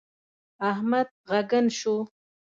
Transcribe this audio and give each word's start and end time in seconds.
احمد 0.69 1.07
ږغن 1.29 1.65
شو. 1.79 1.95